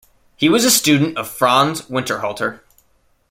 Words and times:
He 0.35 0.49
was 0.49 0.65
a 0.65 0.71
student 0.71 1.15
of 1.15 1.29
Franz 1.29 1.83
Winterhalter. 1.83 2.61